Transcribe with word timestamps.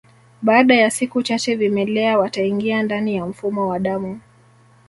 Baada 0.41 0.75
ya 0.75 0.91
siku 0.91 1.23
chache 1.23 1.55
vimelea 1.55 2.17
wataingia 2.19 2.83
ndani 2.83 3.15
ya 3.15 3.25
mfumo 3.25 3.67
wa 3.67 3.79
damu 3.79 4.19